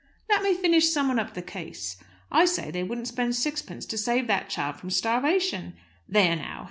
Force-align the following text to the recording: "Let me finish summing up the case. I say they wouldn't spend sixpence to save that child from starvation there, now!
"Let 0.27 0.41
me 0.41 0.55
finish 0.55 0.89
summing 0.89 1.19
up 1.19 1.35
the 1.35 1.43
case. 1.43 1.97
I 2.31 2.45
say 2.45 2.71
they 2.71 2.81
wouldn't 2.81 3.07
spend 3.07 3.35
sixpence 3.35 3.85
to 3.85 3.99
save 3.99 4.25
that 4.25 4.49
child 4.49 4.77
from 4.77 4.89
starvation 4.89 5.75
there, 6.09 6.35
now! 6.37 6.59